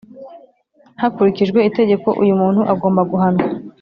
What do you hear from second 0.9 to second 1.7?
Hakurikijwe